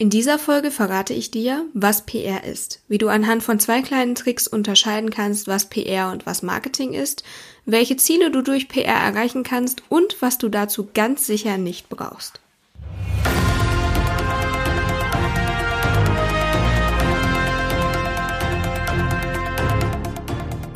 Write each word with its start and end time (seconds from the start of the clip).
In 0.00 0.08
dieser 0.08 0.38
Folge 0.38 0.70
verrate 0.70 1.12
ich 1.12 1.30
dir, 1.30 1.66
was 1.74 2.06
PR 2.06 2.44
ist, 2.44 2.80
wie 2.88 2.96
du 2.96 3.08
anhand 3.08 3.42
von 3.42 3.60
zwei 3.60 3.82
kleinen 3.82 4.14
Tricks 4.14 4.48
unterscheiden 4.48 5.10
kannst, 5.10 5.46
was 5.46 5.68
PR 5.68 6.10
und 6.10 6.24
was 6.24 6.40
Marketing 6.40 6.94
ist, 6.94 7.22
welche 7.66 7.98
Ziele 7.98 8.30
du 8.30 8.40
durch 8.40 8.68
PR 8.68 8.94
erreichen 8.94 9.42
kannst 9.42 9.82
und 9.90 10.16
was 10.22 10.38
du 10.38 10.48
dazu 10.48 10.88
ganz 10.94 11.26
sicher 11.26 11.58
nicht 11.58 11.90
brauchst. 11.90 12.40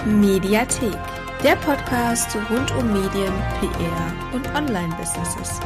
Mediathek, 0.04 0.98
der 1.42 1.56
Podcast 1.56 2.36
rund 2.50 2.70
um 2.76 2.92
Medien, 2.92 3.32
PR 3.58 4.34
und 4.34 4.46
Online-Businesses. 4.54 5.60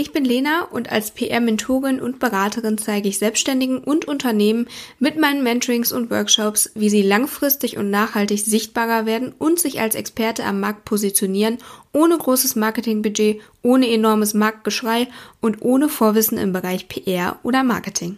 Ich 0.00 0.12
bin 0.12 0.24
Lena 0.24 0.62
und 0.62 0.90
als 0.90 1.10
PR-Mentorin 1.10 2.00
und 2.00 2.18
Beraterin 2.18 2.78
zeige 2.78 3.08
ich 3.08 3.18
Selbstständigen 3.18 3.78
und 3.78 4.06
Unternehmen 4.06 4.66
mit 4.98 5.18
meinen 5.18 5.42
Mentorings 5.42 5.92
und 5.92 6.10
Workshops, 6.10 6.70
wie 6.74 6.88
sie 6.88 7.02
langfristig 7.02 7.76
und 7.76 7.90
nachhaltig 7.90 8.40
sichtbarer 8.40 9.04
werden 9.04 9.34
und 9.38 9.60
sich 9.60 9.80
als 9.80 9.94
Experte 9.94 10.44
am 10.44 10.58
Markt 10.58 10.86
positionieren, 10.86 11.58
ohne 11.92 12.16
großes 12.16 12.56
Marketingbudget, 12.56 13.40
ohne 13.62 13.90
enormes 13.90 14.32
Marktgeschrei 14.32 15.08
und 15.40 15.60
ohne 15.60 15.88
Vorwissen 15.88 16.38
im 16.38 16.52
Bereich 16.54 16.88
PR 16.88 17.38
oder 17.42 17.62
Marketing. 17.62 18.16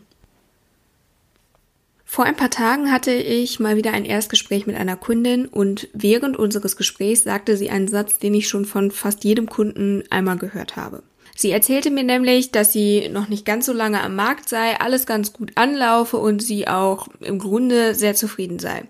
Vor 2.05 2.27
ein 2.27 2.37
paar 2.37 2.51
Tagen 2.51 2.93
hatte 2.93 3.13
ich 3.13 3.59
mal 3.59 3.77
wieder 3.77 3.93
ein 3.93 4.05
Erstgespräch 4.05 4.67
mit 4.67 4.77
einer 4.77 4.97
Kundin 4.97 5.47
und 5.47 5.89
während 5.95 6.37
unseres 6.37 6.77
Gesprächs 6.77 7.25
sagte 7.25 7.57
sie 7.57 7.71
einen 7.71 7.89
Satz, 7.89 8.19
den 8.19 8.35
ich 8.35 8.49
schon 8.49 8.67
von 8.67 8.91
fast 8.91 9.25
jedem 9.25 9.49
Kunden 9.49 10.05
einmal 10.11 10.37
gehört 10.37 10.77
habe. 10.77 11.03
Sie 11.35 11.51
erzählte 11.51 11.91
mir 11.91 12.05
nämlich, 12.05 12.51
dass 12.51 12.73
sie 12.73 13.09
noch 13.09 13.29
nicht 13.29 13.45
ganz 13.45 13.67
so 13.67 13.73
lange 13.73 14.03
am 14.03 14.15
Markt 14.15 14.49
sei, 14.49 14.79
alles 14.79 15.07
ganz 15.07 15.33
gut 15.33 15.53
anlaufe 15.55 16.19
und 16.19 16.43
sie 16.43 16.69
auch 16.69 17.09
im 17.21 17.39
Grunde 17.39 17.95
sehr 17.95 18.15
zufrieden 18.15 18.59
sei. 18.59 18.85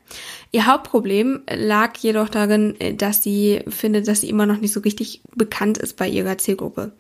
Ihr 0.51 0.67
Hauptproblem 0.67 1.43
lag 1.49 1.97
jedoch 1.99 2.29
darin, 2.29 2.75
dass 2.97 3.23
sie 3.23 3.61
findet, 3.69 4.09
dass 4.09 4.23
sie 4.23 4.29
immer 4.29 4.47
noch 4.47 4.59
nicht 4.59 4.73
so 4.73 4.81
richtig 4.81 5.23
bekannt 5.35 5.79
ist 5.79 5.97
bei 5.97 6.09
ihrer 6.09 6.37
Zielgruppe. 6.39 6.93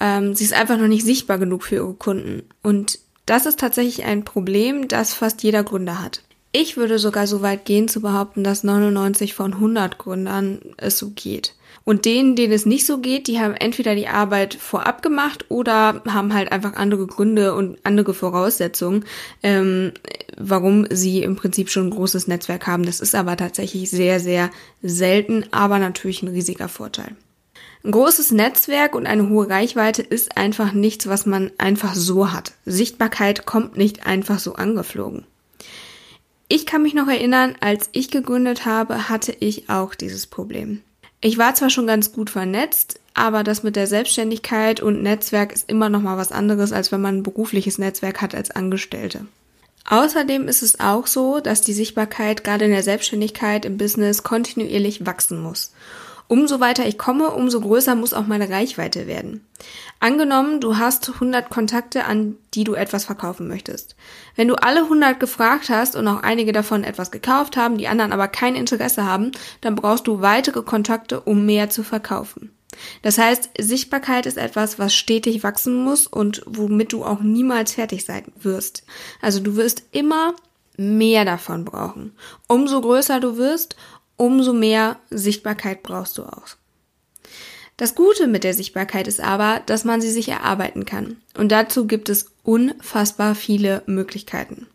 Ähm, 0.00 0.34
sie 0.34 0.44
ist 0.44 0.54
einfach 0.54 0.78
noch 0.78 0.88
nicht 0.88 1.04
sichtbar 1.04 1.38
genug 1.38 1.62
für 1.62 1.76
ihre 1.76 1.94
Kunden. 1.94 2.42
Und 2.62 2.98
das 3.26 3.46
ist 3.46 3.60
tatsächlich 3.60 4.04
ein 4.04 4.24
Problem, 4.24 4.88
das 4.88 5.14
fast 5.14 5.42
jeder 5.42 5.62
Gründer 5.62 6.02
hat. 6.02 6.22
Ich 6.52 6.76
würde 6.76 6.98
sogar 6.98 7.26
so 7.26 7.42
weit 7.42 7.64
gehen 7.64 7.88
zu 7.88 8.00
behaupten, 8.00 8.44
dass 8.44 8.64
99 8.64 9.34
von 9.34 9.54
100 9.54 9.98
Gründern 9.98 10.60
es 10.76 10.98
so 10.98 11.10
geht. 11.10 11.54
Und 11.84 12.06
denen, 12.06 12.34
denen 12.34 12.52
es 12.52 12.64
nicht 12.64 12.86
so 12.86 12.98
geht, 12.98 13.26
die 13.26 13.40
haben 13.40 13.54
entweder 13.54 13.94
die 13.94 14.08
Arbeit 14.08 14.54
vorab 14.54 15.02
gemacht 15.02 15.44
oder 15.50 16.02
haben 16.08 16.32
halt 16.32 16.50
einfach 16.50 16.74
andere 16.74 17.06
Gründe 17.06 17.54
und 17.54 17.78
andere 17.84 18.14
Voraussetzungen, 18.14 19.04
ähm, 19.42 19.92
warum 20.38 20.86
sie 20.90 21.22
im 21.22 21.36
Prinzip 21.36 21.68
schon 21.68 21.88
ein 21.88 21.90
großes 21.90 22.26
Netzwerk 22.26 22.66
haben. 22.66 22.86
Das 22.86 23.00
ist 23.00 23.14
aber 23.14 23.36
tatsächlich 23.36 23.90
sehr, 23.90 24.18
sehr 24.18 24.50
selten, 24.82 25.44
aber 25.50 25.78
natürlich 25.78 26.22
ein 26.22 26.28
riesiger 26.28 26.68
Vorteil. 26.68 27.16
Ein 27.84 27.90
großes 27.90 28.30
Netzwerk 28.32 28.94
und 28.94 29.06
eine 29.06 29.28
hohe 29.28 29.50
Reichweite 29.50 30.00
ist 30.00 30.38
einfach 30.38 30.72
nichts, 30.72 31.06
was 31.06 31.26
man 31.26 31.50
einfach 31.58 31.94
so 31.94 32.32
hat. 32.32 32.54
Sichtbarkeit 32.64 33.44
kommt 33.44 33.76
nicht 33.76 34.06
einfach 34.06 34.38
so 34.38 34.54
angeflogen. 34.54 35.26
Ich 36.48 36.64
kann 36.64 36.82
mich 36.82 36.94
noch 36.94 37.08
erinnern, 37.08 37.56
als 37.60 37.90
ich 37.92 38.10
gegründet 38.10 38.64
habe, 38.64 39.10
hatte 39.10 39.36
ich 39.38 39.68
auch 39.68 39.94
dieses 39.94 40.26
Problem. 40.26 40.80
Ich 41.26 41.38
war 41.38 41.54
zwar 41.54 41.70
schon 41.70 41.86
ganz 41.86 42.12
gut 42.12 42.28
vernetzt, 42.28 43.00
aber 43.14 43.44
das 43.44 43.62
mit 43.62 43.76
der 43.76 43.86
Selbstständigkeit 43.86 44.80
und 44.80 45.02
Netzwerk 45.02 45.54
ist 45.54 45.70
immer 45.70 45.88
noch 45.88 46.02
mal 46.02 46.18
was 46.18 46.32
anderes, 46.32 46.70
als 46.70 46.92
wenn 46.92 47.00
man 47.00 47.16
ein 47.16 47.22
berufliches 47.22 47.78
Netzwerk 47.78 48.20
hat 48.20 48.34
als 48.34 48.50
Angestellte. 48.50 49.24
Außerdem 49.88 50.48
ist 50.48 50.62
es 50.62 50.80
auch 50.80 51.06
so, 51.06 51.40
dass 51.40 51.62
die 51.62 51.72
Sichtbarkeit 51.72 52.44
gerade 52.44 52.66
in 52.66 52.72
der 52.72 52.82
Selbstständigkeit 52.82 53.64
im 53.64 53.78
Business 53.78 54.22
kontinuierlich 54.22 55.06
wachsen 55.06 55.40
muss. 55.40 55.72
Umso 56.34 56.58
weiter 56.58 56.84
ich 56.84 56.98
komme, 56.98 57.30
umso 57.30 57.60
größer 57.60 57.94
muss 57.94 58.12
auch 58.12 58.26
meine 58.26 58.50
Reichweite 58.50 59.06
werden. 59.06 59.46
Angenommen, 60.00 60.60
du 60.60 60.78
hast 60.78 61.08
100 61.08 61.48
Kontakte, 61.48 62.06
an 62.06 62.34
die 62.54 62.64
du 62.64 62.74
etwas 62.74 63.04
verkaufen 63.04 63.46
möchtest. 63.46 63.94
Wenn 64.34 64.48
du 64.48 64.56
alle 64.56 64.80
100 64.80 65.20
gefragt 65.20 65.68
hast 65.68 65.94
und 65.94 66.08
auch 66.08 66.24
einige 66.24 66.50
davon 66.50 66.82
etwas 66.82 67.12
gekauft 67.12 67.56
haben, 67.56 67.78
die 67.78 67.86
anderen 67.86 68.10
aber 68.10 68.26
kein 68.26 68.56
Interesse 68.56 69.06
haben, 69.06 69.30
dann 69.60 69.76
brauchst 69.76 70.08
du 70.08 70.22
weitere 70.22 70.62
Kontakte, 70.62 71.20
um 71.20 71.46
mehr 71.46 71.70
zu 71.70 71.84
verkaufen. 71.84 72.50
Das 73.02 73.16
heißt, 73.16 73.50
Sichtbarkeit 73.60 74.26
ist 74.26 74.36
etwas, 74.36 74.76
was 74.80 74.92
stetig 74.92 75.44
wachsen 75.44 75.84
muss 75.84 76.08
und 76.08 76.42
womit 76.46 76.92
du 76.92 77.04
auch 77.04 77.20
niemals 77.20 77.74
fertig 77.74 78.04
sein 78.04 78.24
wirst. 78.34 78.82
Also 79.22 79.38
du 79.38 79.54
wirst 79.54 79.84
immer 79.92 80.34
mehr 80.76 81.24
davon 81.24 81.64
brauchen. 81.64 82.16
Umso 82.48 82.80
größer 82.80 83.20
du 83.20 83.36
wirst, 83.36 83.76
umso 84.16 84.52
mehr 84.52 84.98
Sichtbarkeit 85.10 85.82
brauchst 85.82 86.18
du 86.18 86.24
auch. 86.24 86.56
Das 87.76 87.96
Gute 87.96 88.28
mit 88.28 88.44
der 88.44 88.54
Sichtbarkeit 88.54 89.08
ist 89.08 89.20
aber, 89.20 89.60
dass 89.66 89.84
man 89.84 90.00
sie 90.00 90.10
sich 90.10 90.28
erarbeiten 90.28 90.84
kann. 90.84 91.16
Und 91.36 91.50
dazu 91.50 91.86
gibt 91.86 92.08
es 92.08 92.32
unfassbar 92.44 93.34
viele 93.34 93.82
Möglichkeiten. 93.86 94.68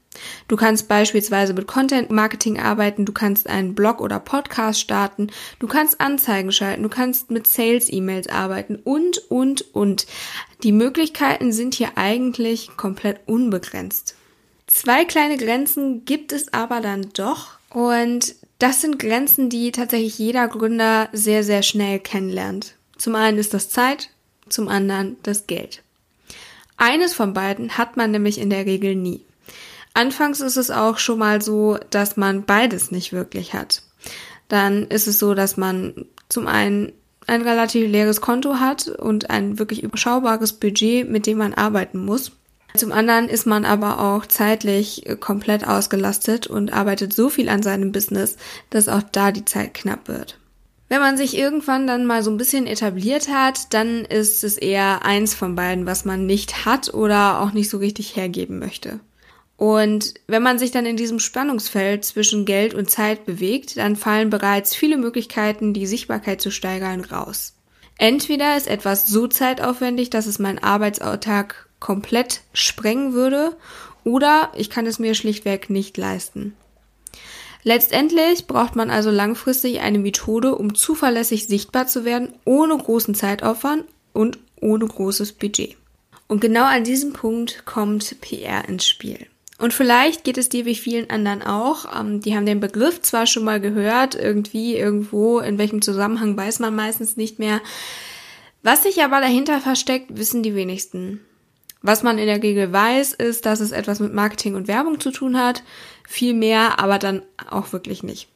Du 0.49 0.57
kannst 0.57 0.89
beispielsweise 0.89 1.53
mit 1.53 1.67
Content 1.67 2.11
Marketing 2.11 2.59
arbeiten, 2.59 3.05
du 3.05 3.13
kannst 3.13 3.47
einen 3.47 3.73
Blog 3.73 4.01
oder 4.01 4.19
Podcast 4.19 4.81
starten, 4.81 5.27
du 5.59 5.67
kannst 5.67 6.01
Anzeigen 6.01 6.51
schalten, 6.51 6.83
du 6.83 6.89
kannst 6.89 7.31
mit 7.31 7.47
Sales 7.47 7.91
E-Mails 7.91 8.27
arbeiten 8.27 8.75
und, 8.75 9.19
und, 9.29 9.73
und. 9.73 10.07
Die 10.63 10.73
Möglichkeiten 10.73 11.53
sind 11.53 11.75
hier 11.75 11.91
eigentlich 11.95 12.71
komplett 12.75 13.21
unbegrenzt. 13.27 14.15
Zwei 14.67 15.05
kleine 15.05 15.37
Grenzen 15.37 16.03
gibt 16.05 16.33
es 16.33 16.53
aber 16.53 16.81
dann 16.81 17.09
doch 17.13 17.57
und 17.69 18.35
das 18.59 18.81
sind 18.81 18.99
Grenzen, 18.99 19.49
die 19.49 19.71
tatsächlich 19.71 20.19
jeder 20.19 20.47
Gründer 20.47 21.09
sehr, 21.13 21.43
sehr 21.43 21.63
schnell 21.63 21.99
kennenlernt. 21.99 22.75
Zum 22.97 23.15
einen 23.15 23.37
ist 23.37 23.53
das 23.53 23.69
Zeit, 23.69 24.09
zum 24.49 24.67
anderen 24.67 25.17
das 25.23 25.47
Geld. 25.47 25.81
Eines 26.77 27.13
von 27.13 27.33
beiden 27.33 27.77
hat 27.77 27.97
man 27.97 28.11
nämlich 28.11 28.37
in 28.37 28.49
der 28.49 28.65
Regel 28.65 28.95
nie. 28.95 29.21
Anfangs 29.93 30.39
ist 30.39 30.57
es 30.57 30.71
auch 30.71 30.97
schon 30.97 31.19
mal 31.19 31.41
so, 31.41 31.77
dass 31.89 32.15
man 32.15 32.45
beides 32.45 32.91
nicht 32.91 33.11
wirklich 33.11 33.53
hat. 33.53 33.81
Dann 34.47 34.87
ist 34.87 35.07
es 35.07 35.19
so, 35.19 35.33
dass 35.33 35.57
man 35.57 36.05
zum 36.29 36.47
einen 36.47 36.91
ein 37.27 37.41
relativ 37.41 37.89
leeres 37.89 38.21
Konto 38.21 38.55
hat 38.55 38.87
und 38.87 39.29
ein 39.29 39.59
wirklich 39.59 39.83
überschaubares 39.83 40.53
Budget, 40.53 41.09
mit 41.09 41.27
dem 41.27 41.37
man 41.37 41.53
arbeiten 41.53 42.03
muss. 42.03 42.31
Zum 42.75 42.91
anderen 42.91 43.29
ist 43.29 43.47
man 43.47 43.65
aber 43.65 43.99
auch 43.99 44.25
zeitlich 44.25 45.03
komplett 45.19 45.67
ausgelastet 45.67 46.47
und 46.47 46.71
arbeitet 46.71 47.13
so 47.13 47.29
viel 47.29 47.49
an 47.49 47.63
seinem 47.63 47.91
Business, 47.91 48.37
dass 48.69 48.87
auch 48.87 49.03
da 49.11 49.31
die 49.31 49.45
Zeit 49.45 49.73
knapp 49.73 50.07
wird. 50.07 50.37
Wenn 50.87 51.01
man 51.01 51.17
sich 51.17 51.37
irgendwann 51.37 51.85
dann 51.85 52.05
mal 52.05 52.23
so 52.23 52.31
ein 52.31 52.37
bisschen 52.37 52.65
etabliert 52.65 53.29
hat, 53.29 53.73
dann 53.73 54.05
ist 54.05 54.43
es 54.43 54.57
eher 54.57 55.05
eins 55.05 55.35
von 55.35 55.55
beiden, 55.55 55.85
was 55.85 56.03
man 56.03 56.25
nicht 56.25 56.65
hat 56.65 56.93
oder 56.93 57.41
auch 57.41 57.53
nicht 57.53 57.69
so 57.69 57.77
richtig 57.77 58.15
hergeben 58.15 58.57
möchte. 58.57 58.99
Und 59.55 60.15
wenn 60.25 60.41
man 60.41 60.57
sich 60.57 60.71
dann 60.71 60.85
in 60.85 60.97
diesem 60.97 61.19
Spannungsfeld 61.19 62.05
zwischen 62.05 62.45
Geld 62.45 62.73
und 62.73 62.89
Zeit 62.89 63.25
bewegt, 63.25 63.77
dann 63.77 63.97
fallen 63.97 64.29
bereits 64.29 64.73
viele 64.73 64.97
Möglichkeiten, 64.97 65.73
die 65.73 65.85
Sichtbarkeit 65.85 66.41
zu 66.41 66.49
steigern, 66.49 67.01
raus. 67.01 67.55
Entweder 67.97 68.55
ist 68.55 68.67
etwas 68.67 69.05
so 69.07 69.27
zeitaufwendig, 69.27 70.09
dass 70.09 70.25
es 70.25 70.39
meinen 70.39 70.59
Arbeitsalltag 70.59 71.68
komplett 71.79 72.41
sprengen 72.53 73.13
würde 73.13 73.55
oder 74.03 74.51
ich 74.55 74.69
kann 74.69 74.85
es 74.85 74.99
mir 74.99 75.13
schlichtweg 75.15 75.69
nicht 75.69 75.97
leisten. 75.97 76.55
Letztendlich 77.63 78.47
braucht 78.47 78.75
man 78.75 78.89
also 78.89 79.11
langfristig 79.11 79.81
eine 79.81 79.99
Methode, 79.99 80.55
um 80.55 80.75
zuverlässig 80.75 81.47
sichtbar 81.47 81.87
zu 81.87 82.05
werden, 82.05 82.33
ohne 82.45 82.77
großen 82.77 83.15
Zeitaufwand 83.15 83.83
und 84.13 84.39
ohne 84.61 84.87
großes 84.87 85.33
Budget. 85.33 85.75
Und 86.27 86.41
genau 86.41 86.63
an 86.63 86.83
diesem 86.83 87.11
Punkt 87.11 87.65
kommt 87.65 88.21
PR 88.21 88.67
ins 88.67 88.87
Spiel. 88.87 89.27
Und 89.57 89.73
vielleicht 89.73 90.23
geht 90.23 90.37
es 90.37 90.47
dir 90.47 90.65
wie 90.65 90.75
vielen 90.75 91.09
anderen 91.09 91.41
auch. 91.41 91.99
Ähm, 91.99 92.21
die 92.21 92.35
haben 92.35 92.45
den 92.45 92.61
Begriff 92.61 93.01
zwar 93.01 93.27
schon 93.27 93.43
mal 93.43 93.59
gehört, 93.59 94.15
irgendwie, 94.15 94.77
irgendwo, 94.77 95.39
in 95.39 95.57
welchem 95.57 95.81
Zusammenhang 95.81 96.37
weiß 96.37 96.59
man 96.59 96.75
meistens 96.75 97.17
nicht 97.17 97.39
mehr. 97.39 97.59
Was 98.63 98.83
sich 98.83 99.03
aber 99.03 99.19
dahinter 99.19 99.59
versteckt, 99.59 100.17
wissen 100.17 100.43
die 100.43 100.55
wenigsten. 100.55 101.25
Was 101.81 102.03
man 102.03 102.17
in 102.17 102.27
der 102.27 102.43
Regel 102.43 102.73
weiß, 102.73 103.13
ist, 103.13 103.45
dass 103.45 103.61
es 103.61 103.71
etwas 103.71 103.99
mit 103.99 104.13
Marketing 104.13 104.55
und 104.55 104.67
Werbung 104.67 104.99
zu 104.99 105.11
tun 105.11 105.37
hat. 105.37 105.63
Viel 106.07 106.33
mehr, 106.33 106.79
aber 106.79 106.99
dann 106.99 107.21
auch 107.49 107.71
wirklich 107.71 108.03
nicht. 108.03 108.27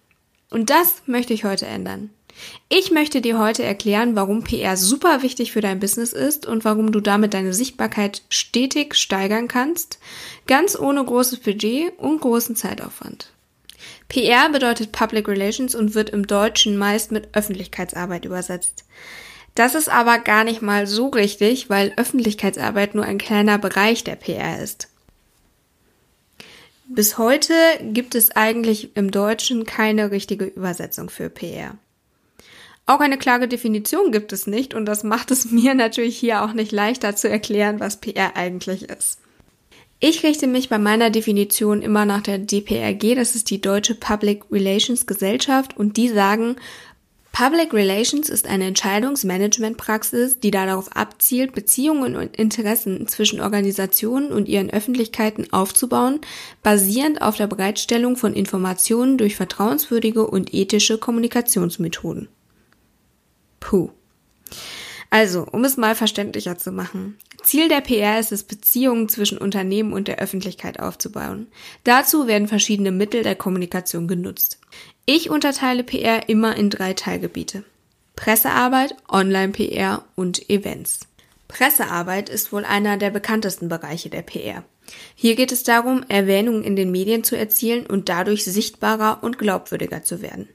Und 0.50 0.70
das 0.70 1.04
möchte 1.08 1.34
ich 1.34 1.44
heute 1.44 1.66
ändern. 1.66 2.10
Ich 2.70 2.92
möchte 2.92 3.22
dir 3.22 3.38
heute 3.38 3.64
erklären, 3.64 4.16
warum 4.16 4.44
PR 4.44 4.78
super 4.78 5.22
wichtig 5.22 5.52
für 5.52 5.62
dein 5.62 5.80
Business 5.80 6.14
ist 6.14 6.46
und 6.46 6.66
warum 6.66 6.92
du 6.92 7.00
damit 7.00 7.34
deine 7.34 7.54
Sichtbarkeit 7.54 8.24
stetig 8.30 8.96
steigern 8.96 9.48
kannst, 9.48 10.00
ganz 10.48 10.78
ohne 10.78 11.04
großes 11.04 11.40
Budget 11.40 11.98
und 12.00 12.22
großen 12.22 12.56
Zeitaufwand. 12.56 13.32
PR 14.10 14.50
bedeutet 14.50 14.92
Public 14.92 15.28
Relations 15.28 15.76
und 15.76 15.96
wird 15.96 16.10
im 16.10 16.26
Deutschen 16.26 16.78
meist 16.78 17.12
mit 17.12 17.30
Öffentlichkeitsarbeit 17.36 18.26
übersetzt. 18.26 18.86
Das 19.56 19.76
ist 19.76 19.90
aber 19.90 20.20
gar 20.20 20.44
nicht 20.44 20.62
mal 20.62 20.88
so 20.88 21.10
richtig, 21.10 21.70
weil 21.70 21.94
Öffentlichkeitsarbeit 21.96 22.96
nur 22.96 23.06
ein 23.06 23.18
kleiner 23.20 23.58
Bereich 23.60 24.04
der 24.04 24.16
PR 24.16 24.62
ist. 24.64 24.90
Bis 26.86 27.18
heute 27.18 27.54
gibt 27.82 28.16
es 28.16 28.32
eigentlich 28.32 28.96
im 28.96 29.12
Deutschen 29.12 29.66
keine 29.66 30.12
richtige 30.12 30.46
Übersetzung 30.46 31.10
für 31.10 31.30
PR. 31.30 31.78
Auch 32.86 33.00
eine 33.00 33.18
klare 33.18 33.48
Definition 33.48 34.12
gibt 34.12 34.34
es 34.34 34.46
nicht 34.48 34.74
und 34.74 34.86
das 34.86 35.04
macht 35.04 35.32
es 35.32 35.46
mir 35.52 35.74
natürlich 35.74 36.18
hier 36.18 36.44
auch 36.44 36.54
nicht 36.54 36.72
leichter 36.72 37.16
zu 37.16 37.30
erklären, 37.30 37.80
was 37.80 38.02
PR 38.02 38.36
eigentlich 38.36 38.90
ist. 38.90 39.20
Ich 40.00 40.24
richte 40.24 40.48
mich 40.48 40.68
bei 40.68 40.80
meiner 40.80 41.10
Definition 41.10 41.82
immer 41.82 42.06
nach 42.06 42.22
der 42.22 42.38
DPRG, 42.38 43.16
das 43.16 43.36
ist 43.36 43.50
die 43.50 43.62
Deutsche 43.62 43.96
Public 43.96 44.44
Relations 44.52 45.08
Gesellschaft 45.08 45.78
und 45.78 45.96
die 45.96 46.10
sagen, 46.10 46.58
Public 47.34 47.74
Relations 47.74 48.30
ist 48.30 48.48
eine 48.48 48.68
Entscheidungsmanagementpraxis, 48.68 50.40
die 50.40 50.52
darauf 50.52 50.96
abzielt, 50.96 51.54
Beziehungen 51.54 52.16
und 52.16 52.38
Interessen 52.38 53.08
zwischen 53.08 53.42
Organisationen 53.42 54.32
und 54.32 54.48
ihren 54.48 54.70
Öffentlichkeiten 54.70 55.52
aufzubauen, 55.52 56.22
basierend 56.62 57.24
auf 57.24 57.36
der 57.36 57.48
Bereitstellung 57.48 58.18
von 58.18 58.36
Informationen 58.36 59.18
durch 59.18 59.36
vertrauenswürdige 59.36 60.28
und 60.28 60.54
ethische 60.54 61.00
Kommunikationsmethoden. 61.00 62.28
Puh. 63.60 63.90
Also, 65.14 65.46
um 65.52 65.64
es 65.64 65.78
mal 65.78 65.94
verständlicher 65.94 66.58
zu 66.58 66.72
machen. 66.72 67.20
Ziel 67.44 67.70
der 67.70 67.82
PR 67.82 68.20
ist 68.20 68.32
es, 68.32 68.42
Beziehungen 68.42 69.08
zwischen 69.10 69.38
Unternehmen 69.38 69.94
und 69.94 70.08
der 70.08 70.18
Öffentlichkeit 70.18 70.80
aufzubauen. 70.80 71.46
Dazu 71.84 72.26
werden 72.26 72.48
verschiedene 72.48 72.92
Mittel 72.92 73.22
der 73.22 73.36
Kommunikation 73.36 74.08
genutzt. 74.08 74.60
Ich 75.06 75.30
unterteile 75.30 75.84
PR 75.84 76.30
immer 76.30 76.56
in 76.56 76.72
drei 76.72 76.96
Teilgebiete. 76.96 77.64
Pressearbeit, 78.16 78.96
Online-PR 79.08 80.04
und 80.16 80.50
Events. 80.50 81.02
Pressearbeit 81.48 82.30
ist 82.30 82.52
wohl 82.52 82.66
einer 82.66 82.98
der 82.98 83.12
bekanntesten 83.12 83.70
Bereiche 83.70 84.10
der 84.10 84.24
PR. 84.24 84.64
Hier 85.14 85.36
geht 85.36 85.52
es 85.52 85.62
darum, 85.62 86.04
Erwähnungen 86.08 86.64
in 86.64 86.76
den 86.76 86.90
Medien 86.90 87.24
zu 87.24 87.38
erzielen 87.38 87.86
und 87.86 88.10
dadurch 88.10 88.46
sichtbarer 88.46 89.20
und 89.22 89.38
glaubwürdiger 89.38 90.02
zu 90.02 90.24
werden. 90.24 90.50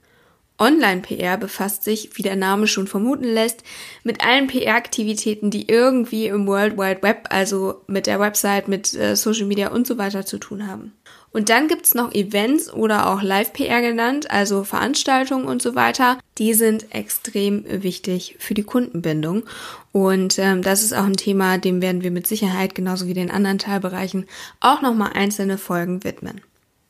Online-PR 0.58 1.36
befasst 1.36 1.84
sich, 1.84 2.10
wie 2.14 2.22
der 2.22 2.36
Name 2.36 2.66
schon 2.66 2.86
vermuten 2.86 3.24
lässt, 3.24 3.62
mit 4.02 4.24
allen 4.24 4.48
PR-Aktivitäten, 4.48 5.50
die 5.50 5.68
irgendwie 5.68 6.26
im 6.26 6.46
World 6.46 6.76
Wide 6.76 7.02
Web, 7.02 7.28
also 7.30 7.82
mit 7.86 8.06
der 8.06 8.20
Website, 8.20 8.68
mit 8.68 8.92
äh, 8.94 9.16
Social 9.16 9.46
Media 9.46 9.68
und 9.70 9.86
so 9.86 9.98
weiter 9.98 10.26
zu 10.26 10.38
tun 10.38 10.66
haben. 10.66 10.92
Und 11.30 11.50
dann 11.50 11.68
gibt's 11.68 11.94
noch 11.94 12.12
Events 12.12 12.72
oder 12.72 13.10
auch 13.10 13.22
Live-PR 13.22 13.82
genannt, 13.82 14.30
also 14.30 14.64
Veranstaltungen 14.64 15.44
und 15.44 15.60
so 15.60 15.74
weiter. 15.74 16.18
Die 16.38 16.54
sind 16.54 16.94
extrem 16.94 17.64
wichtig 17.82 18.36
für 18.38 18.54
die 18.54 18.62
Kundenbindung. 18.62 19.44
Und 19.92 20.38
ähm, 20.38 20.62
das 20.62 20.82
ist 20.82 20.94
auch 20.94 21.04
ein 21.04 21.16
Thema, 21.16 21.58
dem 21.58 21.82
werden 21.82 22.02
wir 22.02 22.10
mit 22.10 22.26
Sicherheit 22.26 22.74
genauso 22.74 23.06
wie 23.06 23.14
den 23.14 23.30
anderen 23.30 23.58
Teilbereichen 23.58 24.26
auch 24.60 24.80
nochmal 24.80 25.12
einzelne 25.14 25.58
Folgen 25.58 26.02
widmen. 26.02 26.40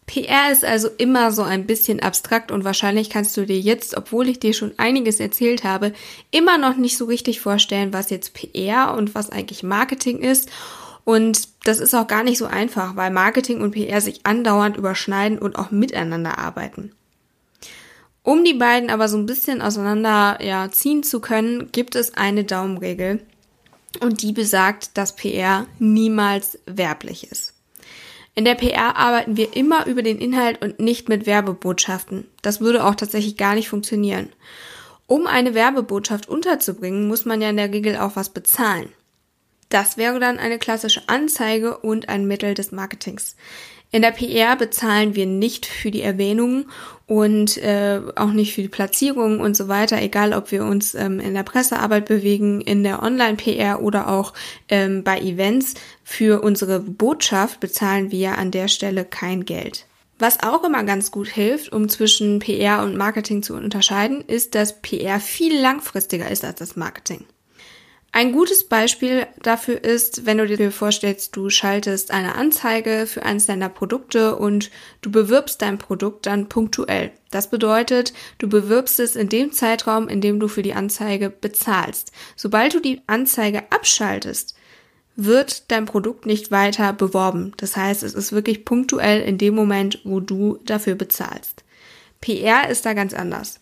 PR 0.08 0.50
ist 0.50 0.64
also 0.64 0.88
immer 0.98 1.30
so 1.30 1.42
ein 1.42 1.66
bisschen 1.66 2.00
abstrakt 2.00 2.50
und 2.50 2.64
wahrscheinlich 2.64 3.10
kannst 3.10 3.36
du 3.36 3.46
dir 3.46 3.60
jetzt, 3.60 3.96
obwohl 3.96 4.28
ich 4.28 4.40
dir 4.40 4.54
schon 4.54 4.72
einiges 4.76 5.20
erzählt 5.20 5.62
habe, 5.62 5.92
immer 6.32 6.58
noch 6.58 6.76
nicht 6.76 6.98
so 6.98 7.04
richtig 7.04 7.40
vorstellen, 7.40 7.92
was 7.92 8.10
jetzt 8.10 8.34
PR 8.34 8.94
und 8.96 9.14
was 9.14 9.30
eigentlich 9.30 9.62
Marketing 9.62 10.18
ist 10.18 10.50
und 11.08 11.48
das 11.64 11.78
ist 11.78 11.94
auch 11.94 12.06
gar 12.06 12.22
nicht 12.22 12.36
so 12.36 12.44
einfach, 12.44 12.94
weil 12.94 13.10
Marketing 13.10 13.62
und 13.62 13.70
PR 13.70 14.02
sich 14.02 14.26
andauernd 14.26 14.76
überschneiden 14.76 15.38
und 15.38 15.56
auch 15.56 15.70
miteinander 15.70 16.36
arbeiten. 16.36 16.92
Um 18.22 18.44
die 18.44 18.52
beiden 18.52 18.90
aber 18.90 19.08
so 19.08 19.16
ein 19.16 19.24
bisschen 19.24 19.62
auseinander 19.62 20.38
ja, 20.44 20.70
ziehen 20.70 21.02
zu 21.02 21.20
können, 21.20 21.72
gibt 21.72 21.94
es 21.94 22.12
eine 22.12 22.44
Daumenregel. 22.44 23.20
Und 24.00 24.20
die 24.20 24.32
besagt, 24.32 24.98
dass 24.98 25.16
PR 25.16 25.66
niemals 25.78 26.58
werblich 26.66 27.32
ist. 27.32 27.54
In 28.38 28.44
der 28.44 28.54
PR 28.54 28.94
arbeiten 28.94 29.36
wir 29.36 29.56
immer 29.56 29.86
über 29.86 30.00
den 30.00 30.20
Inhalt 30.20 30.62
und 30.62 30.78
nicht 30.78 31.08
mit 31.08 31.26
Werbebotschaften. 31.26 32.28
Das 32.40 32.60
würde 32.60 32.84
auch 32.84 32.94
tatsächlich 32.94 33.36
gar 33.36 33.56
nicht 33.56 33.68
funktionieren. 33.68 34.28
Um 35.08 35.26
eine 35.26 35.54
Werbebotschaft 35.54 36.28
unterzubringen, 36.28 37.08
muss 37.08 37.24
man 37.24 37.42
ja 37.42 37.50
in 37.50 37.56
der 37.56 37.72
Regel 37.72 37.96
auch 37.96 38.14
was 38.14 38.28
bezahlen. 38.28 38.90
Das 39.70 39.96
wäre 39.96 40.20
dann 40.20 40.38
eine 40.38 40.60
klassische 40.60 41.02
Anzeige 41.08 41.78
und 41.78 42.08
ein 42.08 42.28
Mittel 42.28 42.54
des 42.54 42.70
Marketings. 42.70 43.34
In 43.90 44.02
der 44.02 44.10
PR 44.10 44.56
bezahlen 44.56 45.14
wir 45.14 45.24
nicht 45.24 45.64
für 45.64 45.90
die 45.90 46.02
Erwähnungen 46.02 46.66
und 47.06 47.56
äh, 47.56 48.02
auch 48.16 48.32
nicht 48.32 48.54
für 48.54 48.60
die 48.60 48.68
Platzierungen 48.68 49.40
und 49.40 49.56
so 49.56 49.68
weiter, 49.68 50.00
egal 50.02 50.34
ob 50.34 50.52
wir 50.52 50.64
uns 50.64 50.94
ähm, 50.94 51.20
in 51.20 51.32
der 51.32 51.42
Pressearbeit 51.42 52.04
bewegen, 52.04 52.60
in 52.60 52.82
der 52.82 53.02
Online-PR 53.02 53.80
oder 53.82 54.08
auch 54.08 54.34
ähm, 54.68 55.04
bei 55.04 55.18
Events. 55.18 55.74
Für 56.04 56.42
unsere 56.42 56.80
Botschaft 56.80 57.60
bezahlen 57.60 58.10
wir 58.10 58.36
an 58.36 58.50
der 58.50 58.68
Stelle 58.68 59.06
kein 59.06 59.46
Geld. 59.46 59.86
Was 60.18 60.42
auch 60.42 60.64
immer 60.64 60.84
ganz 60.84 61.10
gut 61.10 61.28
hilft, 61.28 61.72
um 61.72 61.88
zwischen 61.88 62.40
PR 62.40 62.82
und 62.82 62.96
Marketing 62.96 63.42
zu 63.42 63.54
unterscheiden, 63.54 64.22
ist, 64.26 64.54
dass 64.54 64.82
PR 64.82 65.20
viel 65.20 65.58
langfristiger 65.58 66.28
ist 66.30 66.44
als 66.44 66.58
das 66.58 66.76
Marketing. 66.76 67.24
Ein 68.10 68.32
gutes 68.32 68.64
Beispiel 68.64 69.26
dafür 69.42 69.84
ist, 69.84 70.24
wenn 70.24 70.38
du 70.38 70.46
dir 70.46 70.72
vorstellst, 70.72 71.36
du 71.36 71.50
schaltest 71.50 72.10
eine 72.10 72.34
Anzeige 72.36 73.06
für 73.06 73.22
eines 73.22 73.46
deiner 73.46 73.68
Produkte 73.68 74.36
und 74.36 74.70
du 75.02 75.10
bewirbst 75.10 75.60
dein 75.60 75.76
Produkt 75.78 76.26
dann 76.26 76.48
punktuell. 76.48 77.12
Das 77.30 77.50
bedeutet, 77.50 78.14
du 78.38 78.48
bewirbst 78.48 78.98
es 78.98 79.14
in 79.14 79.28
dem 79.28 79.52
Zeitraum, 79.52 80.08
in 80.08 80.22
dem 80.22 80.40
du 80.40 80.48
für 80.48 80.62
die 80.62 80.72
Anzeige 80.72 81.28
bezahlst. 81.28 82.12
Sobald 82.34 82.74
du 82.74 82.80
die 82.80 83.02
Anzeige 83.06 83.70
abschaltest, 83.70 84.56
wird 85.14 85.70
dein 85.70 85.84
Produkt 85.84 86.24
nicht 86.24 86.50
weiter 86.50 86.92
beworben. 86.94 87.52
Das 87.58 87.76
heißt, 87.76 88.02
es 88.02 88.14
ist 88.14 88.32
wirklich 88.32 88.64
punktuell 88.64 89.20
in 89.20 89.36
dem 89.36 89.54
Moment, 89.54 90.00
wo 90.04 90.20
du 90.20 90.58
dafür 90.64 90.94
bezahlst. 90.94 91.64
PR 92.20 92.68
ist 92.70 92.86
da 92.86 92.94
ganz 92.94 93.12
anders. 93.12 93.60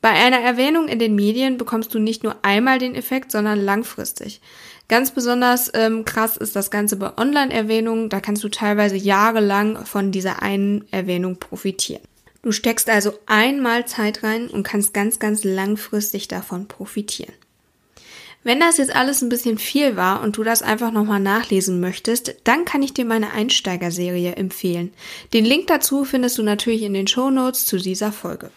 Bei 0.00 0.10
einer 0.10 0.38
Erwähnung 0.38 0.86
in 0.86 1.00
den 1.00 1.16
Medien 1.16 1.58
bekommst 1.58 1.92
du 1.92 1.98
nicht 1.98 2.22
nur 2.22 2.36
einmal 2.42 2.78
den 2.78 2.94
Effekt, 2.94 3.32
sondern 3.32 3.60
langfristig. 3.60 4.40
Ganz 4.88 5.10
besonders 5.10 5.70
ähm, 5.74 6.04
krass 6.04 6.36
ist 6.36 6.54
das 6.54 6.70
Ganze 6.70 6.96
bei 6.96 7.16
Online-Erwähnungen. 7.18 8.08
Da 8.08 8.20
kannst 8.20 8.44
du 8.44 8.48
teilweise 8.48 8.96
jahrelang 8.96 9.84
von 9.84 10.12
dieser 10.12 10.40
einen 10.42 10.86
Erwähnung 10.92 11.38
profitieren. 11.38 12.02
Du 12.42 12.52
steckst 12.52 12.88
also 12.88 13.12
einmal 13.26 13.86
Zeit 13.86 14.22
rein 14.22 14.46
und 14.48 14.62
kannst 14.62 14.94
ganz, 14.94 15.18
ganz 15.18 15.42
langfristig 15.42 16.28
davon 16.28 16.68
profitieren. 16.68 17.34
Wenn 18.44 18.60
das 18.60 18.78
jetzt 18.78 18.94
alles 18.94 19.20
ein 19.20 19.28
bisschen 19.28 19.58
viel 19.58 19.96
war 19.96 20.22
und 20.22 20.36
du 20.36 20.44
das 20.44 20.62
einfach 20.62 20.92
nochmal 20.92 21.20
nachlesen 21.20 21.80
möchtest, 21.80 22.36
dann 22.44 22.64
kann 22.64 22.82
ich 22.82 22.94
dir 22.94 23.04
meine 23.04 23.32
Einsteigerserie 23.32 24.36
empfehlen. 24.36 24.92
Den 25.32 25.44
Link 25.44 25.66
dazu 25.66 26.04
findest 26.04 26.38
du 26.38 26.44
natürlich 26.44 26.82
in 26.82 26.94
den 26.94 27.08
Show 27.08 27.30
Notes 27.30 27.66
zu 27.66 27.78
dieser 27.78 28.12
Folge. 28.12 28.50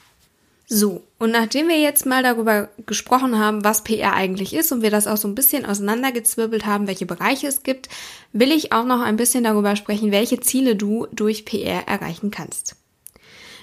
So, 0.73 1.03
und 1.19 1.31
nachdem 1.31 1.67
wir 1.67 1.81
jetzt 1.81 2.05
mal 2.05 2.23
darüber 2.23 2.69
gesprochen 2.85 3.37
haben, 3.37 3.65
was 3.65 3.83
PR 3.83 4.13
eigentlich 4.13 4.53
ist 4.53 4.71
und 4.71 4.81
wir 4.81 4.89
das 4.89 5.05
auch 5.05 5.17
so 5.17 5.27
ein 5.27 5.35
bisschen 5.35 5.65
auseinandergezwirbelt 5.65 6.65
haben, 6.65 6.87
welche 6.87 7.05
Bereiche 7.05 7.47
es 7.47 7.63
gibt, 7.63 7.89
will 8.31 8.53
ich 8.53 8.71
auch 8.71 8.85
noch 8.85 9.01
ein 9.01 9.17
bisschen 9.17 9.43
darüber 9.43 9.75
sprechen, 9.75 10.13
welche 10.13 10.39
Ziele 10.39 10.77
du 10.77 11.07
durch 11.11 11.43
PR 11.43 11.89
erreichen 11.89 12.31
kannst. 12.31 12.77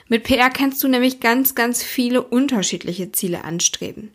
Mit 0.09 0.25
PR 0.25 0.51
kannst 0.51 0.85
du 0.85 0.89
nämlich 0.89 1.19
ganz, 1.19 1.55
ganz 1.55 1.83
viele 1.83 2.21
unterschiedliche 2.21 3.11
Ziele 3.11 3.43
anstreben. 3.43 4.13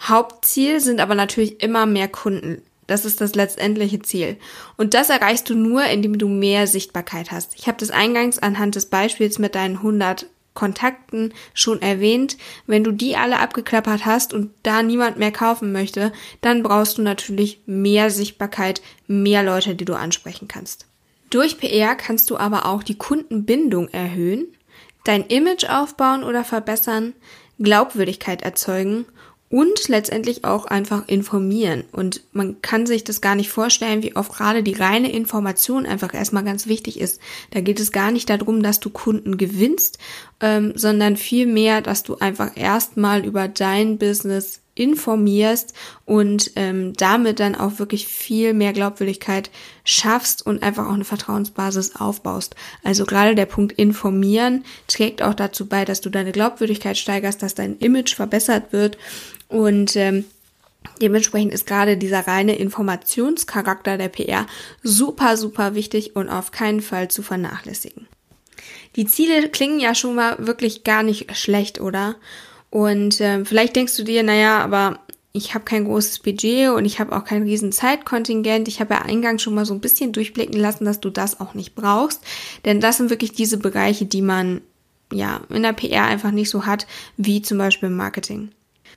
Hauptziel 0.00 0.80
sind 0.80 1.00
aber 1.02 1.14
natürlich 1.14 1.62
immer 1.62 1.84
mehr 1.84 2.08
Kunden. 2.08 2.62
Das 2.86 3.04
ist 3.04 3.20
das 3.20 3.34
letztendliche 3.34 4.00
Ziel. 4.00 4.38
Und 4.78 4.94
das 4.94 5.10
erreichst 5.10 5.50
du 5.50 5.54
nur, 5.54 5.84
indem 5.84 6.16
du 6.16 6.28
mehr 6.28 6.66
Sichtbarkeit 6.66 7.30
hast. 7.30 7.54
Ich 7.56 7.66
habe 7.66 7.76
das 7.76 7.90
eingangs 7.90 8.38
anhand 8.38 8.74
des 8.74 8.86
Beispiels 8.86 9.38
mit 9.38 9.54
deinen 9.54 9.76
100 9.76 10.28
Kontakten 10.54 11.32
schon 11.54 11.80
erwähnt. 11.80 12.36
Wenn 12.66 12.84
du 12.84 12.92
die 12.92 13.16
alle 13.16 13.38
abgeklappert 13.38 14.04
hast 14.04 14.34
und 14.34 14.50
da 14.62 14.82
niemand 14.82 15.18
mehr 15.18 15.32
kaufen 15.32 15.72
möchte, 15.72 16.12
dann 16.40 16.62
brauchst 16.62 16.98
du 16.98 17.02
natürlich 17.02 17.62
mehr 17.66 18.10
Sichtbarkeit, 18.10 18.82
mehr 19.06 19.42
Leute, 19.42 19.74
die 19.74 19.84
du 19.84 19.94
ansprechen 19.94 20.48
kannst. 20.48 20.86
Durch 21.30 21.58
PR 21.58 21.94
kannst 21.94 22.28
du 22.30 22.36
aber 22.36 22.66
auch 22.66 22.82
die 22.82 22.98
Kundenbindung 22.98 23.88
erhöhen, 23.88 24.46
dein 25.04 25.24
Image 25.26 25.64
aufbauen 25.64 26.24
oder 26.24 26.44
verbessern, 26.44 27.14
Glaubwürdigkeit 27.58 28.42
erzeugen 28.42 29.06
und 29.52 29.88
letztendlich 29.88 30.44
auch 30.44 30.64
einfach 30.64 31.06
informieren. 31.08 31.84
Und 31.92 32.22
man 32.32 32.62
kann 32.62 32.86
sich 32.86 33.04
das 33.04 33.20
gar 33.20 33.34
nicht 33.34 33.50
vorstellen, 33.50 34.02
wie 34.02 34.16
oft 34.16 34.32
gerade 34.32 34.62
die 34.62 34.72
reine 34.72 35.12
Information 35.12 35.84
einfach 35.84 36.14
erstmal 36.14 36.42
ganz 36.42 36.66
wichtig 36.66 36.98
ist. 36.98 37.20
Da 37.50 37.60
geht 37.60 37.78
es 37.78 37.92
gar 37.92 38.10
nicht 38.10 38.30
darum, 38.30 38.62
dass 38.62 38.80
du 38.80 38.88
Kunden 38.88 39.36
gewinnst, 39.36 39.98
ähm, 40.42 40.72
sondern 40.74 41.16
vielmehr, 41.16 41.80
dass 41.80 42.02
du 42.02 42.16
einfach 42.16 42.56
erstmal 42.56 43.24
über 43.24 43.48
dein 43.48 43.96
Business 43.96 44.60
informierst 44.74 45.74
und 46.06 46.52
ähm, 46.56 46.94
damit 46.94 47.40
dann 47.40 47.54
auch 47.54 47.78
wirklich 47.78 48.06
viel 48.06 48.54
mehr 48.54 48.72
Glaubwürdigkeit 48.72 49.50
schaffst 49.84 50.44
und 50.44 50.62
einfach 50.62 50.88
auch 50.88 50.94
eine 50.94 51.04
Vertrauensbasis 51.04 51.96
aufbaust. 51.96 52.56
Also 52.82 53.04
gerade 53.04 53.34
der 53.34 53.46
Punkt 53.46 53.72
informieren 53.72 54.64
trägt 54.88 55.22
auch 55.22 55.34
dazu 55.34 55.66
bei, 55.66 55.84
dass 55.84 56.00
du 56.00 56.10
deine 56.10 56.32
Glaubwürdigkeit 56.32 56.96
steigerst, 56.96 57.42
dass 57.42 57.54
dein 57.54 57.78
Image 57.78 58.14
verbessert 58.14 58.72
wird 58.72 58.98
und 59.48 59.96
ähm, 59.96 60.24
Dementsprechend 61.00 61.52
ist 61.52 61.66
gerade 61.66 61.96
dieser 61.96 62.26
reine 62.26 62.56
Informationscharakter 62.56 63.98
der 63.98 64.08
PR 64.08 64.46
super, 64.82 65.36
super 65.36 65.76
wichtig 65.76 66.16
und 66.16 66.28
auf 66.28 66.50
keinen 66.50 66.80
Fall 66.80 67.08
zu 67.08 67.22
vernachlässigen. 67.22 68.08
Die 68.96 69.06
Ziele 69.06 69.48
klingen 69.48 69.80
ja 69.80 69.94
schon 69.94 70.14
mal 70.14 70.36
wirklich 70.38 70.84
gar 70.84 71.02
nicht 71.02 71.34
schlecht, 71.36 71.80
oder? 71.80 72.16
Und 72.70 73.20
äh, 73.20 73.44
vielleicht 73.44 73.76
denkst 73.76 73.96
du 73.96 74.02
dir, 74.02 74.22
naja, 74.22 74.60
aber 74.60 75.00
ich 75.32 75.54
habe 75.54 75.64
kein 75.64 75.84
großes 75.84 76.18
Budget 76.18 76.70
und 76.70 76.84
ich 76.84 77.00
habe 77.00 77.16
auch 77.16 77.24
kein 77.24 77.42
riesen 77.42 77.72
Zeitkontingent. 77.72 78.68
Ich 78.68 78.80
habe 78.80 78.94
ja 78.94 79.02
eingangs 79.02 79.42
schon 79.42 79.54
mal 79.54 79.64
so 79.64 79.72
ein 79.72 79.80
bisschen 79.80 80.12
durchblicken 80.12 80.60
lassen, 80.60 80.84
dass 80.84 81.00
du 81.00 81.10
das 81.10 81.40
auch 81.40 81.54
nicht 81.54 81.74
brauchst. 81.74 82.22
Denn 82.64 82.80
das 82.80 82.98
sind 82.98 83.10
wirklich 83.10 83.32
diese 83.32 83.56
Bereiche, 83.56 84.04
die 84.04 84.22
man 84.22 84.60
ja 85.10 85.40
in 85.48 85.62
der 85.62 85.72
PR 85.72 86.04
einfach 86.04 86.30
nicht 86.30 86.50
so 86.50 86.66
hat, 86.66 86.86
wie 87.16 87.40
zum 87.40 87.58
Beispiel 87.58 87.88
im 87.88 87.96
Marketing. 87.96 88.50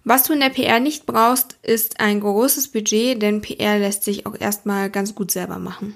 Was 0.04 0.24
du 0.24 0.34
in 0.34 0.40
der 0.40 0.50
PR 0.50 0.80
nicht 0.80 1.06
brauchst, 1.06 1.58
ist 1.64 2.00
ein 2.00 2.20
großes 2.20 2.68
Budget, 2.68 3.22
denn 3.22 3.42
PR 3.42 3.80
lässt 3.80 4.04
sich 4.04 4.26
auch 4.26 4.40
erstmal 4.40 4.90
ganz 4.90 5.16
gut 5.16 5.32
selber 5.32 5.58
machen. 5.58 5.96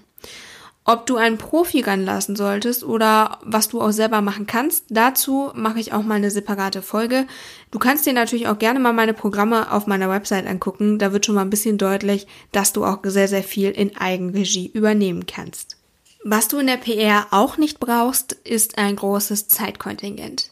Ob 0.89 1.05
du 1.05 1.17
einen 1.17 1.37
Profi 1.37 1.81
ranlassen 1.81 2.35
solltest 2.35 2.83
oder 2.83 3.37
was 3.43 3.67
du 3.67 3.79
auch 3.79 3.91
selber 3.91 4.21
machen 4.21 4.47
kannst, 4.47 4.85
dazu 4.89 5.51
mache 5.53 5.79
ich 5.79 5.93
auch 5.93 6.01
mal 6.01 6.15
eine 6.15 6.31
separate 6.31 6.81
Folge. 6.81 7.27
Du 7.69 7.77
kannst 7.77 8.07
dir 8.07 8.13
natürlich 8.13 8.47
auch 8.47 8.57
gerne 8.57 8.79
mal 8.79 8.91
meine 8.91 9.13
Programme 9.13 9.71
auf 9.71 9.85
meiner 9.85 10.09
Website 10.09 10.47
angucken. 10.47 10.97
Da 10.97 11.13
wird 11.13 11.27
schon 11.27 11.35
mal 11.35 11.41
ein 11.41 11.51
bisschen 11.51 11.77
deutlich, 11.77 12.25
dass 12.51 12.73
du 12.73 12.85
auch 12.85 13.01
sehr, 13.03 13.27
sehr 13.27 13.43
viel 13.43 13.69
in 13.69 13.97
Eigenregie 13.97 14.71
übernehmen 14.73 15.27
kannst. 15.27 15.77
Was 16.23 16.47
du 16.47 16.57
in 16.57 16.65
der 16.65 16.77
PR 16.77 17.27
auch 17.29 17.57
nicht 17.57 17.79
brauchst, 17.79 18.33
ist 18.33 18.79
ein 18.79 18.95
großes 18.95 19.47
Zeitkontingent. 19.47 20.49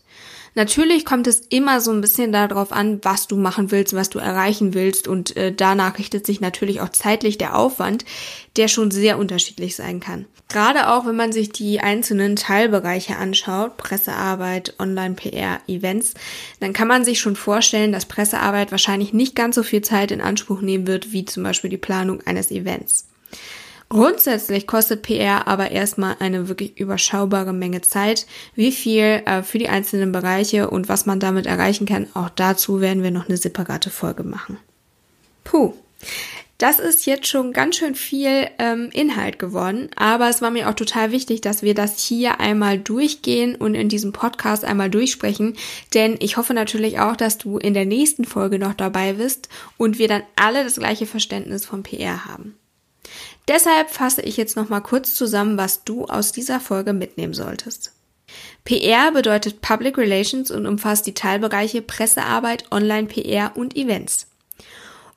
Natürlich 0.57 1.05
kommt 1.05 1.27
es 1.27 1.41
immer 1.49 1.81
so 1.81 1.91
ein 1.91 2.01
bisschen 2.01 2.31
darauf 2.31 2.71
an, 2.71 2.99
was 3.03 3.27
du 3.27 3.37
machen 3.37 3.69
willst, 3.69 3.93
was 3.93 4.09
du 4.09 4.17
erreichen 4.17 4.73
willst 4.73 5.07
und 5.07 5.37
äh, 5.37 5.53
danach 5.53 5.99
richtet 5.99 6.25
sich 6.25 6.41
natürlich 6.41 6.81
auch 6.81 6.89
zeitlich 6.89 7.37
der 7.37 7.55
Aufwand, 7.55 8.05
der 8.55 8.67
schon 8.67 8.89
sehr 8.89 9.19
unterschiedlich 9.19 9.75
sein 9.75 9.99
kann. 9.99 10.25
Gerade 10.49 10.89
auch, 10.89 11.05
wenn 11.05 11.15
man 11.15 11.31
sich 11.31 11.51
die 11.51 11.79
einzelnen 11.79 12.35
Teilbereiche 12.35 13.17
anschaut, 13.17 13.77
Pressearbeit, 13.77 14.73
Online-PR, 14.79 15.59
Events, 15.67 16.15
dann 16.59 16.73
kann 16.73 16.87
man 16.87 17.05
sich 17.05 17.19
schon 17.19 17.35
vorstellen, 17.35 17.91
dass 17.91 18.07
Pressearbeit 18.07 18.71
wahrscheinlich 18.71 19.13
nicht 19.13 19.35
ganz 19.35 19.53
so 19.53 19.61
viel 19.61 19.83
Zeit 19.83 20.09
in 20.09 20.21
Anspruch 20.21 20.61
nehmen 20.61 20.87
wird, 20.87 21.11
wie 21.11 21.23
zum 21.23 21.43
Beispiel 21.43 21.69
die 21.69 21.77
Planung 21.77 22.25
eines 22.25 22.49
Events. 22.49 23.05
Grundsätzlich 23.89 24.67
kostet 24.67 25.01
PR 25.01 25.47
aber 25.47 25.71
erstmal 25.71 26.17
eine 26.19 26.49
wirklich 26.49 26.77
überschaubare 26.77 27.53
Menge 27.53 27.81
Zeit. 27.81 28.25
Wie 28.53 28.73
viel 28.73 29.21
äh, 29.25 29.43
für 29.43 29.59
die 29.59 29.69
einzelnen 29.69 30.11
Bereiche 30.11 30.69
und 30.69 30.89
was 30.89 31.05
man 31.05 31.21
damit 31.21 31.45
erreichen 31.45 31.85
kann, 31.85 32.07
auch 32.13 32.29
dazu 32.29 32.81
werden 32.81 33.01
wir 33.01 33.11
noch 33.11 33.29
eine 33.29 33.37
separate 33.37 33.89
Folge 33.89 34.23
machen. 34.23 34.57
Puh. 35.45 35.73
Das 36.57 36.79
ist 36.79 37.05
jetzt 37.05 37.27
schon 37.27 37.53
ganz 37.53 37.77
schön 37.77 37.93
viel 37.93 38.47
ähm, 38.57 38.89
Inhalt 38.91 39.37
geworden, 39.37 39.89
aber 39.95 40.27
es 40.27 40.41
war 40.41 40.49
mir 40.49 40.67
auch 40.67 40.73
total 40.73 41.11
wichtig, 41.11 41.41
dass 41.41 41.61
wir 41.61 41.75
das 41.75 41.99
hier 41.99 42.39
einmal 42.39 42.79
durchgehen 42.79 43.55
und 43.55 43.75
in 43.75 43.89
diesem 43.89 44.11
Podcast 44.11 44.65
einmal 44.65 44.89
durchsprechen, 44.89 45.55
denn 45.93 46.15
ich 46.19 46.35
hoffe 46.35 46.55
natürlich 46.55 46.99
auch, 46.99 47.15
dass 47.15 47.37
du 47.37 47.59
in 47.59 47.75
der 47.75 47.85
nächsten 47.85 48.25
Folge 48.25 48.57
noch 48.57 48.73
dabei 48.73 49.13
bist 49.13 49.49
und 49.77 49.99
wir 49.99 50.07
dann 50.07 50.23
alle 50.35 50.63
das 50.63 50.77
gleiche 50.77 51.05
Verständnis 51.05 51.63
von 51.63 51.83
PR 51.83 52.25
haben. 52.25 52.56
Deshalb 53.47 53.89
fasse 53.89 54.21
ich 54.21 54.35
jetzt 54.35 54.55
nochmal 54.55 54.81
kurz 54.81 55.15
zusammen, 55.15 55.57
was 55.57 55.83
du 55.83 56.05
aus 56.05 56.31
dieser 56.31 56.59
Folge 56.59 56.93
mitnehmen 56.93 57.33
solltest. 57.33 57.93
PR 58.65 59.11
bedeutet 59.11 59.61
Public 59.61 59.97
Relations 59.97 60.51
und 60.51 60.65
umfasst 60.65 61.07
die 61.07 61.13
Teilbereiche 61.13 61.81
Pressearbeit, 61.81 62.69
Online-PR 62.71 63.55
und 63.55 63.77
Events. 63.77 64.27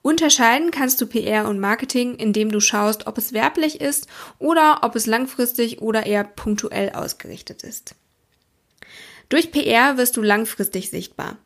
Unterscheiden 0.02 0.70
kannst 0.70 1.00
du 1.00 1.06
PR 1.06 1.49
und 1.49 1.58
Marketing, 1.58 2.14
indem 2.14 2.50
du 2.50 2.60
schaust, 2.60 3.06
ob 3.06 3.18
es 3.18 3.32
werblich 3.32 3.80
ist 3.80 4.06
oder 4.38 4.78
ob 4.82 4.96
es 4.96 5.06
langfristig 5.06 5.82
oder 5.82 6.06
eher 6.06 6.25
punktuell 6.25 6.90
ausgerichtet 6.90 7.64
ist. 7.64 7.96
Durch 9.28 9.50
PR 9.50 9.96
wirst 9.96 10.16
du 10.16 10.22
langfristig 10.22 10.90
sichtbar. 10.90 11.37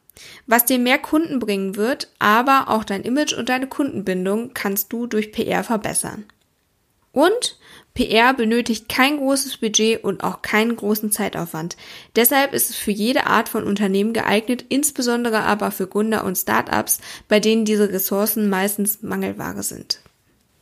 Was 0.46 0.64
dir 0.64 0.78
mehr 0.78 0.98
Kunden 0.98 1.40
bringen 1.40 1.74
wird, 1.74 2.12
aber 2.20 2.66
auch 2.68 2.84
dein 2.84 3.02
Image 3.02 3.32
und 3.32 3.48
deine 3.48 3.66
Kundenbindung 3.66 4.54
kannst 4.54 4.92
du 4.92 5.06
durch 5.06 5.32
PR 5.32 5.64
verbessern. 5.64 6.24
Und 7.14 7.56
PR 7.94 8.34
benötigt 8.34 8.88
kein 8.88 9.18
großes 9.18 9.58
Budget 9.58 10.02
und 10.02 10.24
auch 10.24 10.42
keinen 10.42 10.74
großen 10.74 11.12
Zeitaufwand. 11.12 11.76
Deshalb 12.16 12.52
ist 12.52 12.70
es 12.70 12.76
für 12.76 12.90
jede 12.90 13.26
Art 13.26 13.48
von 13.48 13.62
Unternehmen 13.62 14.12
geeignet, 14.12 14.64
insbesondere 14.68 15.42
aber 15.42 15.70
für 15.70 15.86
Gründer 15.86 16.24
und 16.24 16.36
Startups, 16.36 17.00
bei 17.28 17.38
denen 17.38 17.64
diese 17.64 17.92
Ressourcen 17.92 18.50
meistens 18.50 19.02
Mangelware 19.02 19.62
sind. 19.62 20.00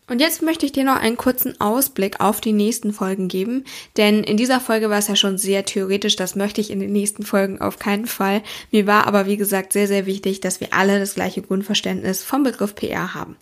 Und 0.09 0.21
jetzt 0.21 0.42
möchte 0.42 0.66
ich 0.66 0.73
dir 0.73 0.85
noch 0.85 0.97
einen 0.97 1.16
kurzen 1.16 1.59
Ausblick 1.59 2.21
auf 2.21 2.42
die 2.42 2.52
nächsten 2.52 2.92
Folgen 2.92 3.28
geben, 3.28 3.64
denn 3.97 4.23
in 4.25 4.37
dieser 4.37 4.61
Folge 4.61 4.90
war 4.90 4.99
es 4.99 5.09
ja 5.09 5.16
schon 5.16 5.38
sehr 5.38 5.64
theoretisch, 5.64 6.16
das 6.16 6.37
möchte 6.37 6.61
ich 6.61 6.71
in 6.71 6.80
den 6.80 6.92
nächsten 6.92 7.23
Folgen 7.23 7.62
auf 7.62 7.78
keinen 7.78 8.06
Fall. 8.06 8.42
Mir 8.73 8.87
war 8.87 9.06
aber 9.06 9.25
wie 9.25 9.38
gesagt 9.38 9.73
sehr, 9.73 9.87
sehr 9.87 10.04
wichtig, 10.04 10.40
dass 10.40 10.61
wir 10.61 10.75
alle 10.75 10.99
das 10.99 11.14
gleiche 11.14 11.40
Grundverständnis 11.40 12.23
vom 12.23 12.42
Begriff 12.42 12.75
PR 12.75 13.14
haben. 13.14 13.37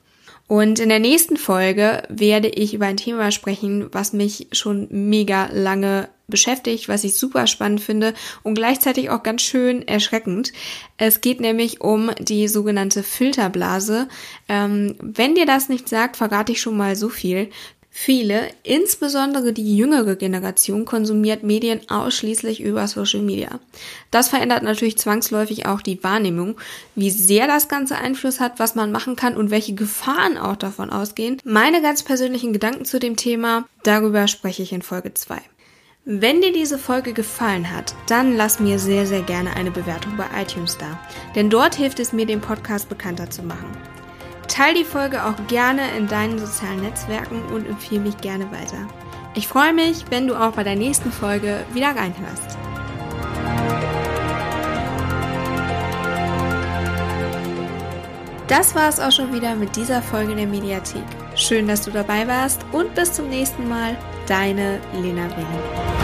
Und 0.51 0.81
in 0.81 0.89
der 0.89 0.99
nächsten 0.99 1.37
Folge 1.37 2.03
werde 2.09 2.49
ich 2.49 2.75
über 2.75 2.87
ein 2.87 2.97
Thema 2.97 3.31
sprechen, 3.31 3.87
was 3.93 4.13
mich 4.13 4.49
schon 4.51 4.89
mega 4.91 5.49
lange 5.53 6.09
beschäftigt, 6.27 6.89
was 6.89 7.05
ich 7.05 7.15
super 7.15 7.47
spannend 7.47 7.81
finde 7.81 8.15
und 8.43 8.57
gleichzeitig 8.57 9.11
auch 9.11 9.23
ganz 9.23 9.43
schön 9.43 9.87
erschreckend. 9.87 10.53
Es 10.97 11.21
geht 11.21 11.41
nämlich 11.41 11.83
um 11.83 12.11
die 12.19 12.49
sogenannte 12.49 13.05
Filterblase. 13.05 14.09
Ähm, 14.49 14.97
wenn 14.99 15.37
dir 15.37 15.47
das 15.47 15.69
nicht 15.69 15.89
sagt, 15.89 16.17
verrate 16.17 16.51
ich 16.51 16.61
schon 16.61 16.77
mal 16.77 16.97
so 16.97 17.11
viel. 17.11 17.51
Viele, 17.93 18.49
insbesondere 18.63 19.53
die 19.53 19.77
jüngere 19.77 20.15
Generation, 20.15 20.85
konsumiert 20.85 21.43
Medien 21.43 21.81
ausschließlich 21.91 22.61
über 22.61 22.87
Social 22.87 23.21
Media. 23.21 23.59
Das 24.13 24.29
verändert 24.29 24.63
natürlich 24.63 24.97
zwangsläufig 24.97 25.67
auch 25.67 25.83
die 25.83 26.03
Wahrnehmung, 26.05 26.57
wie 26.95 27.11
sehr 27.11 27.49
das 27.49 27.69
Ganze 27.69 27.99
Einfluss 27.99 28.39
hat, 28.39 28.61
was 28.61 28.77
man 28.77 28.93
machen 28.93 29.17
kann 29.17 29.37
und 29.37 29.51
welche 29.51 29.75
Gefahren 29.75 30.39
auch 30.39 30.57
davon 30.57 30.91
ausgehen. 30.91 31.39
Meine 31.45 31.83
ganz 31.83 32.05
persönlichen 32.05 32.53
Gedanken 32.53 32.85
zu 32.85 33.01
dem 33.01 33.17
Thema, 33.17 33.67
darüber 33.83 34.29
spreche 34.29 34.63
ich 34.63 34.73
in 34.73 34.83
Folge 34.83 35.13
2. 35.13 35.41
Wenn 36.05 36.41
dir 36.41 36.53
diese 36.53 36.79
Folge 36.79 37.13
gefallen 37.13 37.71
hat, 37.71 37.95
dann 38.07 38.37
lass 38.37 38.61
mir 38.61 38.79
sehr, 38.79 39.05
sehr 39.07 39.23
gerne 39.23 39.55
eine 39.57 39.71
Bewertung 39.71 40.17
bei 40.17 40.27
iTunes 40.41 40.79
da. 40.79 40.99
Denn 41.35 41.51
dort 41.51 41.75
hilft 41.75 42.01
es 42.01 42.13
mir, 42.13 42.25
den 42.25 42.41
Podcast 42.41 42.89
bekannter 42.89 43.29
zu 43.29 43.43
machen. 43.43 43.71
Teil 44.51 44.75
die 44.75 44.85
Folge 44.85 45.25
auch 45.25 45.37
gerne 45.47 45.83
in 45.97 46.09
deinen 46.09 46.39
sozialen 46.39 46.81
Netzwerken 46.81 47.41
und 47.55 47.69
empfehle 47.69 48.01
mich 48.01 48.17
gerne 48.17 48.51
weiter. 48.51 48.89
Ich 49.35 49.47
freue 49.47 49.73
mich, 49.73 50.05
wenn 50.11 50.27
du 50.27 50.35
auch 50.35 50.53
bei 50.53 50.65
der 50.65 50.75
nächsten 50.75 51.13
Folge 51.13 51.65
wieder 51.73 51.95
reinhörst. 51.95 52.59
Das 58.49 58.75
war 58.75 58.89
es 58.89 58.99
auch 58.99 59.13
schon 59.13 59.33
wieder 59.33 59.55
mit 59.55 59.77
dieser 59.77 60.03
Folge 60.03 60.35
der 60.35 60.49
Mediathek. 60.49 61.05
Schön, 61.37 61.69
dass 61.69 61.85
du 61.85 61.93
dabei 61.93 62.27
warst 62.27 62.67
und 62.73 62.93
bis 62.97 63.13
zum 63.13 63.29
nächsten 63.29 63.69
Mal. 63.69 63.97
Deine 64.27 64.81
Lena 64.93 65.31
Willing. 65.37 66.00